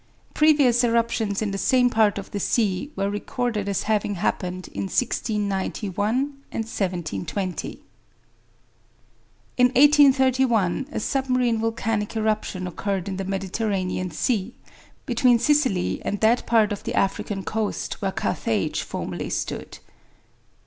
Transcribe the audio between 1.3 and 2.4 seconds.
in the same part of the